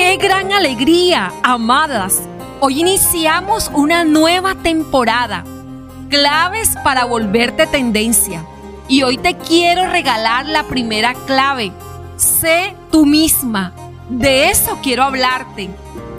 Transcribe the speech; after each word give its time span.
qué 0.00 0.16
gran 0.16 0.50
alegría, 0.50 1.30
amadas. 1.42 2.22
Hoy 2.60 2.80
iniciamos 2.80 3.70
una 3.74 4.02
nueva 4.02 4.54
temporada. 4.54 5.44
Claves 6.08 6.74
para 6.82 7.04
volverte 7.04 7.66
tendencia. 7.66 8.42
Y 8.88 9.02
hoy 9.02 9.18
te 9.18 9.36
quiero 9.36 9.86
regalar 9.90 10.46
la 10.46 10.62
primera 10.62 11.12
clave. 11.26 11.70
Sé 12.16 12.74
tú 12.90 13.04
misma. 13.04 13.74
De 14.08 14.48
eso 14.48 14.78
quiero 14.82 15.02
hablarte. 15.02 15.68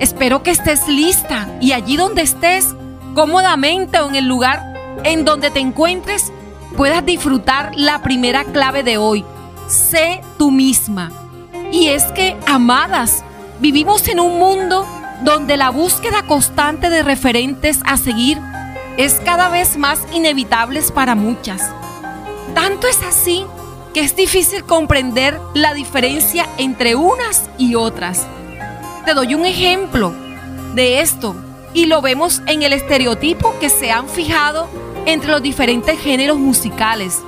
Espero 0.00 0.42
que 0.42 0.52
estés 0.52 0.88
lista 0.88 1.46
y 1.60 1.72
allí 1.72 1.98
donde 1.98 2.22
estés, 2.22 2.74
cómodamente 3.14 3.98
o 3.98 4.08
en 4.08 4.14
el 4.14 4.24
lugar 4.24 4.72
en 5.04 5.26
donde 5.26 5.50
te 5.50 5.60
encuentres, 5.60 6.32
puedas 6.78 7.04
disfrutar 7.04 7.72
la 7.76 8.00
primera 8.00 8.44
clave 8.44 8.82
de 8.82 8.96
hoy. 8.96 9.22
Sé 9.68 10.22
tú 10.38 10.50
misma. 10.50 11.12
Y 11.70 11.88
es 11.88 12.04
que, 12.04 12.38
amadas, 12.46 13.22
vivimos 13.60 14.06
en 14.08 14.20
un 14.20 14.38
mundo 14.38 14.86
donde 15.22 15.56
la 15.56 15.70
búsqueda 15.70 16.22
constante 16.22 16.90
de 16.90 17.02
referentes 17.02 17.80
a 17.84 17.96
seguir 17.96 18.38
es 18.96 19.14
cada 19.24 19.48
vez 19.48 19.76
más 19.76 20.00
inevitable 20.12 20.82
para 20.94 21.14
muchas. 21.14 21.62
Tanto 22.54 22.86
es 22.86 23.02
así 23.02 23.44
que 23.92 24.00
es 24.00 24.16
difícil 24.16 24.64
comprender 24.64 25.40
la 25.54 25.74
diferencia 25.74 26.46
entre 26.58 26.96
unas 26.96 27.48
y 27.58 27.74
otras. 27.74 28.26
Te 29.04 29.14
doy 29.14 29.34
un 29.34 29.46
ejemplo 29.46 30.14
de 30.74 31.00
esto 31.00 31.36
y 31.72 31.86
lo 31.86 32.02
vemos 32.02 32.42
en 32.46 32.62
el 32.62 32.72
estereotipo 32.72 33.54
que 33.58 33.70
se 33.70 33.90
han 33.90 34.08
fijado 34.08 34.68
entre 35.06 35.30
los 35.30 35.42
diferentes 35.42 35.98
géneros 35.98 36.38
musicales. 36.38 37.22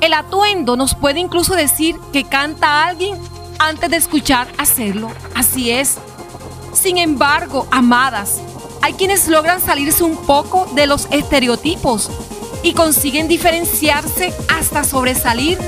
El 0.00 0.14
atuendo 0.14 0.76
nos 0.76 0.94
puede 0.94 1.20
incluso 1.20 1.54
decir 1.54 1.96
que 2.12 2.24
canta 2.24 2.86
alguien 2.86 3.18
antes 3.60 3.90
de 3.90 3.96
escuchar 3.96 4.48
hacerlo. 4.58 5.12
Así 5.36 5.70
es. 5.70 5.98
Sin 6.72 6.98
embargo, 6.98 7.68
amadas, 7.70 8.40
hay 8.82 8.94
quienes 8.94 9.28
logran 9.28 9.60
salirse 9.60 10.02
un 10.02 10.16
poco 10.16 10.66
de 10.74 10.86
los 10.86 11.06
estereotipos 11.12 12.10
y 12.62 12.72
consiguen 12.72 13.28
diferenciarse 13.28 14.32
hasta 14.48 14.82
sobresalir 14.82 15.58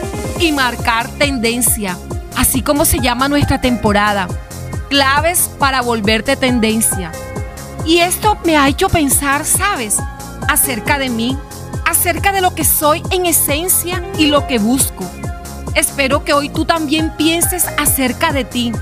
y 0.41 0.53
marcar 0.53 1.09
tendencia, 1.19 1.99
así 2.37 2.63
como 2.63 2.85
se 2.85 2.99
llama 2.99 3.29
nuestra 3.29 3.61
temporada. 3.61 4.27
Claves 4.89 5.51
para 5.59 5.83
volverte 5.83 6.37
tendencia. 6.37 7.13
Y 7.85 7.99
esto 7.99 8.39
me 8.45 8.57
ha 8.57 8.69
hecho 8.69 8.89
pensar, 8.89 9.45
¿sabes? 9.45 9.99
Acerca 10.49 10.99
de 10.99 11.09
mí, 11.09 11.37
acerca 11.85 12.33
de 12.33 12.41
lo 12.41 12.55
que 12.55 12.65
soy 12.65 13.03
en 13.11 13.27
esencia 13.27 14.03
y 14.19 14.27
lo 14.27 14.47
que 14.47 14.59
busco. 14.59 15.05
Espero 15.75 16.23
que 16.23 16.35
hoy 16.35 16.51
tú 16.51 16.65
también 16.65 17.13
pienses 17.17 17.67
acerca 17.79 18.33
de 18.33 18.45
ti, 18.45 18.73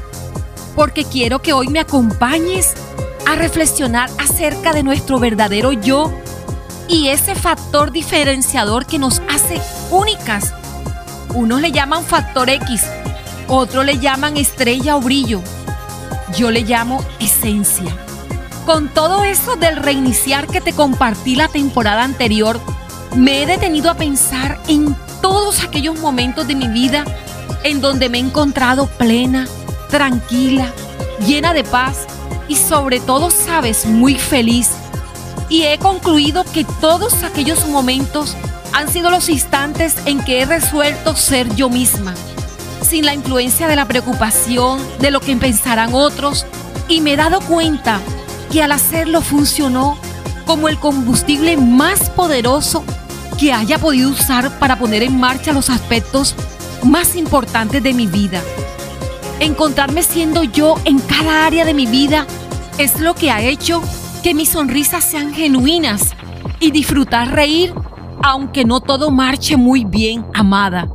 porque 0.74 1.04
quiero 1.04 1.40
que 1.40 1.52
hoy 1.52 1.68
me 1.68 1.78
acompañes 1.78 2.74
a 3.26 3.36
reflexionar 3.36 4.10
acerca 4.18 4.72
de 4.72 4.82
nuestro 4.82 5.20
verdadero 5.20 5.72
yo 5.72 6.12
y 6.88 7.08
ese 7.08 7.36
factor 7.36 7.92
diferenciador 7.92 8.86
que 8.86 8.98
nos 8.98 9.22
hace 9.28 9.60
únicas. 9.90 10.52
Unos 11.32 11.60
le 11.60 11.70
llaman 11.70 12.04
factor 12.04 12.50
X, 12.50 12.84
otros 13.46 13.84
le 13.84 13.98
llaman 13.98 14.36
estrella 14.36 14.96
o 14.96 15.00
brillo. 15.00 15.40
Yo 16.36 16.50
le 16.50 16.62
llamo 16.62 17.04
esencia. 17.20 17.96
Con 18.66 18.88
todo 18.88 19.22
eso 19.24 19.54
del 19.54 19.76
reiniciar 19.76 20.48
que 20.48 20.60
te 20.60 20.72
compartí 20.72 21.36
la 21.36 21.46
temporada 21.46 22.02
anterior, 22.02 22.60
me 23.14 23.42
he 23.42 23.46
detenido 23.46 23.90
a 23.90 23.94
pensar 23.94 24.60
en 24.66 24.96
todos 25.20 25.62
aquellos 25.62 25.98
momentos 25.98 26.46
de 26.46 26.54
mi 26.54 26.68
vida 26.68 27.04
en 27.64 27.80
donde 27.80 28.08
me 28.08 28.18
he 28.18 28.20
encontrado 28.20 28.86
plena, 28.86 29.46
tranquila, 29.88 30.72
llena 31.26 31.52
de 31.52 31.64
paz 31.64 32.06
y 32.48 32.56
sobre 32.56 33.00
todo, 33.00 33.30
sabes, 33.30 33.86
muy 33.86 34.14
feliz. 34.14 34.70
Y 35.48 35.62
he 35.62 35.78
concluido 35.78 36.44
que 36.44 36.64
todos 36.80 37.22
aquellos 37.22 37.66
momentos 37.66 38.36
han 38.72 38.88
sido 38.88 39.10
los 39.10 39.28
instantes 39.28 39.96
en 40.06 40.22
que 40.24 40.40
he 40.40 40.46
resuelto 40.46 41.16
ser 41.16 41.54
yo 41.54 41.68
misma, 41.68 42.14
sin 42.82 43.04
la 43.04 43.14
influencia 43.14 43.68
de 43.68 43.76
la 43.76 43.86
preocupación, 43.86 44.80
de 45.00 45.10
lo 45.10 45.20
que 45.20 45.36
pensarán 45.36 45.94
otros, 45.94 46.46
y 46.88 47.00
me 47.00 47.12
he 47.12 47.16
dado 47.16 47.40
cuenta 47.40 48.00
que 48.50 48.62
al 48.62 48.72
hacerlo 48.72 49.20
funcionó 49.20 49.98
como 50.46 50.68
el 50.68 50.78
combustible 50.78 51.56
más 51.56 52.10
poderoso 52.10 52.84
que 53.40 53.54
haya 53.54 53.78
podido 53.78 54.10
usar 54.10 54.58
para 54.58 54.78
poner 54.78 55.02
en 55.02 55.18
marcha 55.18 55.54
los 55.54 55.70
aspectos 55.70 56.34
más 56.84 57.16
importantes 57.16 57.82
de 57.82 57.94
mi 57.94 58.06
vida. 58.06 58.42
Encontrarme 59.40 60.02
siendo 60.02 60.44
yo 60.44 60.74
en 60.84 60.98
cada 60.98 61.46
área 61.46 61.64
de 61.64 61.72
mi 61.72 61.86
vida 61.86 62.26
es 62.76 63.00
lo 63.00 63.14
que 63.14 63.30
ha 63.30 63.40
hecho 63.40 63.82
que 64.22 64.34
mis 64.34 64.50
sonrisas 64.50 65.04
sean 65.04 65.32
genuinas 65.32 66.14
y 66.60 66.70
disfrutar 66.70 67.32
reír 67.32 67.72
aunque 68.22 68.66
no 68.66 68.82
todo 68.82 69.10
marche 69.10 69.56
muy 69.56 69.86
bien, 69.86 70.26
amada. 70.34 70.86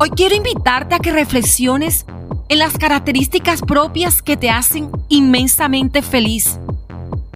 Hoy 0.00 0.10
quiero 0.10 0.34
invitarte 0.34 0.96
a 0.96 0.98
que 0.98 1.12
reflexiones 1.12 2.04
en 2.48 2.58
las 2.58 2.76
características 2.76 3.60
propias 3.60 4.22
que 4.22 4.36
te 4.36 4.50
hacen 4.50 4.90
inmensamente 5.08 6.02
feliz. 6.02 6.58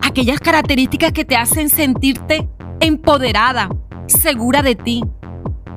Aquellas 0.01 0.41
características 0.41 1.13
que 1.13 1.25
te 1.25 1.37
hacen 1.37 1.71
sentirte 1.71 2.49
empoderada, 2.81 3.69
segura 4.07 4.63
de 4.63 4.75
ti. 4.75 5.03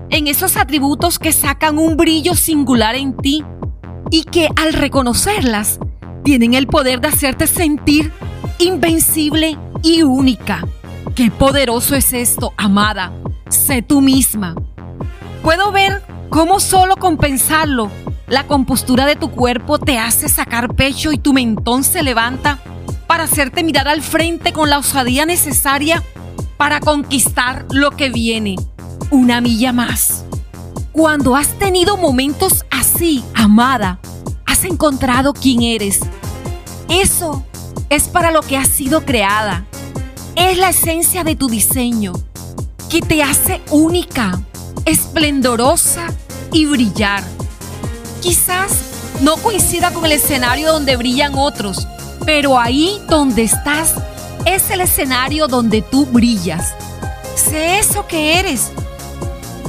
En 0.10 0.28
esos 0.28 0.58
atributos 0.58 1.20
que 1.20 1.32
sacan 1.32 1.78
un 1.78 1.98
brillo 1.98 2.36
singular 2.36 2.96
en 2.96 3.16
ti 3.16 3.44
y 4.12 4.24
que 4.24 4.50
al 4.56 4.74
reconocerlas 4.74 5.80
tienen 6.24 6.54
el 6.54 6.68
poder 6.68 7.02
de 7.02 7.08
hacerte 7.08 7.48
sentir 7.48 8.12
invencible 8.60 9.58
y 9.84 10.04
única. 10.04 10.66
Qué 11.16 11.32
poderoso 11.32 11.96
es 11.96 12.14
esto, 12.14 12.54
amada. 12.58 13.12
Sé 13.50 13.82
tú 13.82 14.02
misma. 14.02 14.56
Puedo 15.44 15.72
ver 15.72 16.04
cómo 16.30 16.60
solo 16.60 16.98
con 16.98 17.18
pensarlo, 17.18 17.92
la 18.28 18.48
compostura 18.48 19.06
de 19.06 19.16
tu 19.16 19.30
cuerpo 19.32 19.78
te 19.78 20.00
hace 20.00 20.30
sacar 20.30 20.76
pecho 20.76 21.12
y 21.12 21.18
tu 21.18 21.34
mentón 21.34 21.84
se 21.84 22.02
levanta 22.02 22.60
para 23.08 23.26
hacerte 23.26 23.64
mirar 23.64 23.88
al 23.88 24.02
frente 24.02 24.52
con 24.52 24.70
la 24.70 24.80
osadía 24.80 25.26
necesaria 25.26 26.02
para 26.58 26.80
conquistar 26.80 27.66
lo 27.72 27.92
que 27.92 28.10
viene. 28.10 28.56
Una 29.12 29.42
milla 29.42 29.72
más. 29.72 30.24
Cuando 30.92 31.36
has 31.36 31.50
tenido 31.60 31.98
momentos 31.98 32.66
así, 32.72 33.24
amada, 33.34 34.00
has 34.46 34.64
encontrado 34.64 35.34
quién 35.34 35.62
eres. 35.62 36.00
Eso 36.90 37.46
es 37.90 38.08
para 38.08 38.32
lo 38.32 38.42
que 38.42 38.58
has 38.58 38.70
sido 38.70 39.06
creada. 39.06 39.66
Es 40.36 40.58
la 40.58 40.70
esencia 40.70 41.24
de 41.24 41.36
tu 41.36 41.48
diseño 41.48 42.14
que 42.90 43.02
te 43.02 43.24
hace 43.24 43.62
única, 43.72 44.40
esplendorosa 44.86 46.08
y 46.52 46.66
brillar. 46.66 47.24
Quizás 48.22 48.72
no 49.22 49.38
coincida 49.38 49.92
con 49.92 50.06
el 50.06 50.14
escenario 50.14 50.72
donde 50.72 50.96
brillan 50.96 51.36
otros, 51.36 51.88
pero 52.26 52.60
ahí 52.60 53.02
donde 53.08 53.44
estás 53.44 53.96
es 54.46 54.70
el 54.70 54.82
escenario 54.82 55.48
donde 55.48 55.82
tú 55.82 56.06
brillas. 56.06 56.74
Sé 57.36 57.80
eso 57.80 58.08
que 58.08 58.40
eres, 58.40 58.72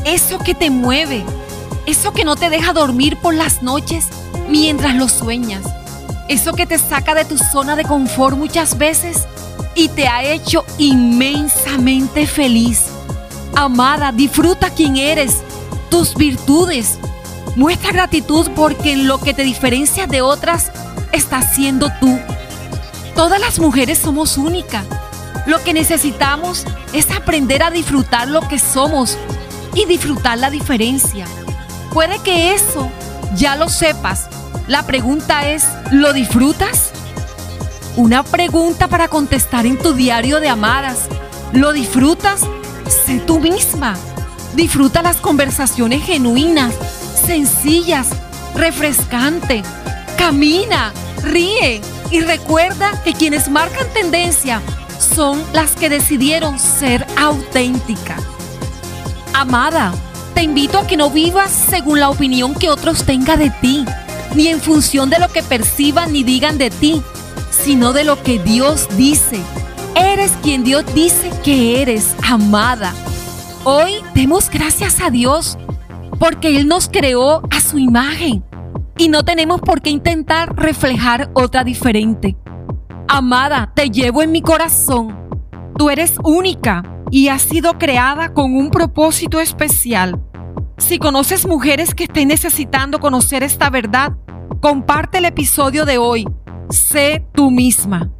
eso 0.04 0.38
que 0.38 0.54
te 0.54 0.70
mueve, 0.70 1.24
eso 1.86 2.12
que 2.12 2.24
no 2.24 2.36
te 2.36 2.50
deja 2.50 2.72
dormir 2.72 3.16
por 3.16 3.34
las 3.34 3.62
noches 3.62 4.06
mientras 4.48 4.94
lo 4.94 5.08
sueñas, 5.08 5.62
eso 6.28 6.52
que 6.52 6.66
te 6.66 6.78
saca 6.78 7.14
de 7.14 7.24
tu 7.24 7.38
zona 7.38 7.74
de 7.74 7.84
confort 7.84 8.36
muchas 8.36 8.78
veces 8.78 9.26
y 9.74 9.88
te 9.88 10.06
ha 10.06 10.22
hecho 10.22 10.64
inmensamente 10.78 12.26
feliz. 12.26 12.86
Amada, 13.54 14.12
disfruta 14.12 14.70
quién 14.70 14.96
eres, 14.96 15.38
tus 15.90 16.14
virtudes. 16.14 16.98
Muestra 17.56 17.90
gratitud 17.90 18.50
porque 18.54 18.92
en 18.92 19.08
lo 19.08 19.18
que 19.18 19.32
te 19.32 19.42
diferencia 19.42 20.06
de 20.06 20.20
otras 20.20 20.70
estás 21.12 21.54
siendo 21.54 21.88
tú. 22.00 22.18
Todas 23.16 23.40
las 23.40 23.58
mujeres 23.58 23.98
somos 23.98 24.36
únicas. 24.36 24.84
Lo 25.46 25.64
que 25.64 25.72
necesitamos 25.72 26.66
es 26.92 27.10
aprender 27.10 27.62
a 27.62 27.70
disfrutar 27.70 28.28
lo 28.28 28.46
que 28.46 28.58
somos 28.58 29.16
y 29.74 29.86
disfrutar 29.86 30.36
la 30.36 30.50
diferencia. 30.50 31.26
Puede 31.94 32.18
que 32.18 32.54
eso 32.54 32.90
ya 33.34 33.56
lo 33.56 33.70
sepas. 33.70 34.28
La 34.68 34.82
pregunta 34.82 35.48
es, 35.48 35.64
¿lo 35.92 36.12
disfrutas? 36.12 36.90
Una 37.96 38.22
pregunta 38.22 38.86
para 38.86 39.08
contestar 39.08 39.64
en 39.64 39.78
tu 39.78 39.94
diario 39.94 40.38
de 40.38 40.50
amadas. 40.50 41.08
¿Lo 41.54 41.72
disfrutas? 41.72 42.42
Sé 43.06 43.20
tú 43.20 43.40
misma. 43.40 43.96
Disfruta 44.54 45.00
las 45.00 45.16
conversaciones 45.16 46.04
genuinas, 46.04 46.74
sencillas, 47.26 48.08
refrescante. 48.54 49.62
Camina, 50.18 50.92
ríe, 51.22 51.80
y 52.10 52.20
recuerda 52.20 53.02
que 53.02 53.12
quienes 53.12 53.48
marcan 53.48 53.86
tendencia 53.92 54.62
son 54.98 55.42
las 55.52 55.72
que 55.72 55.88
decidieron 55.88 56.58
ser 56.58 57.06
auténticas. 57.18 58.22
Amada, 59.34 59.92
te 60.34 60.42
invito 60.42 60.78
a 60.78 60.86
que 60.86 60.96
no 60.96 61.10
vivas 61.10 61.50
según 61.50 62.00
la 62.00 62.10
opinión 62.10 62.54
que 62.54 62.70
otros 62.70 63.04
tengan 63.04 63.38
de 63.38 63.50
ti. 63.50 63.84
ni 64.34 64.48
en 64.48 64.60
función 64.60 65.08
de 65.08 65.18
lo 65.18 65.28
que 65.28 65.42
perciban 65.42 66.12
ni 66.12 66.22
digan 66.22 66.58
de 66.58 66.68
ti, 66.68 67.02
sino 67.50 67.94
de 67.94 68.04
lo 68.04 68.22
que 68.22 68.38
Dios 68.38 68.86
dice. 68.94 69.40
Eres 69.94 70.30
quien 70.42 70.62
Dios 70.62 70.84
dice 70.94 71.30
que 71.42 71.80
eres, 71.80 72.14
amada. 72.22 72.92
Hoy 73.64 73.92
demos 74.14 74.50
gracias 74.50 75.00
a 75.00 75.08
Dios 75.08 75.56
porque 76.18 76.54
Él 76.56 76.68
nos 76.68 76.90
creó 76.90 77.40
a 77.50 77.60
su 77.60 77.78
imagen 77.78 78.44
y 78.98 79.08
no 79.08 79.24
tenemos 79.24 79.60
por 79.60 79.82
qué 79.82 79.90
intentar 79.90 80.54
reflejar 80.56 81.30
otra 81.34 81.64
diferente. 81.64 82.36
Amada, 83.08 83.72
te 83.74 83.90
llevo 83.90 84.22
en 84.22 84.32
mi 84.32 84.42
corazón. 84.42 85.28
Tú 85.76 85.90
eres 85.90 86.14
única 86.24 86.82
y 87.10 87.28
has 87.28 87.42
sido 87.42 87.78
creada 87.78 88.32
con 88.32 88.54
un 88.54 88.70
propósito 88.70 89.40
especial. 89.40 90.20
Si 90.78 90.98
conoces 90.98 91.46
mujeres 91.46 91.94
que 91.94 92.04
estén 92.04 92.28
necesitando 92.28 92.98
conocer 92.98 93.42
esta 93.42 93.70
verdad, 93.70 94.12
comparte 94.60 95.18
el 95.18 95.26
episodio 95.26 95.84
de 95.84 95.98
hoy. 95.98 96.26
Sé 96.70 97.26
tú 97.32 97.50
misma. 97.50 98.10